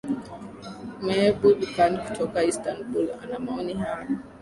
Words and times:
Mehbood 1.05 1.59
Khan 1.75 1.93
kutoka 2.07 2.43
Istanbul 2.43 3.07
ana 3.21 3.39
maoni 3.39 3.73
haya 3.73 4.07